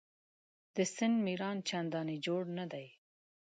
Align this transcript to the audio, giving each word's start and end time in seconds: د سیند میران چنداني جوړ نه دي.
د 0.75 0.77
سیند 0.95 1.17
میران 1.25 1.57
چنداني 1.69 2.17
جوړ 2.25 2.41
نه 2.57 2.65
دي. 2.71 2.85